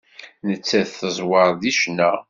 Nettat 0.47 0.89
teẓwer 0.99 1.49
deg 1.61 1.73
ccna. 1.75 2.11